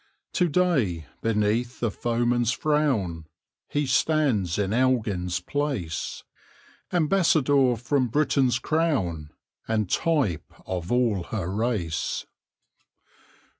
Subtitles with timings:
[0.33, 3.27] To day, beneath the foeman's frown,
[3.69, 6.23] He stands in Elgin's place,
[6.91, 9.29] Ambassador from Britain's crown,
[9.67, 12.25] And type of all her race.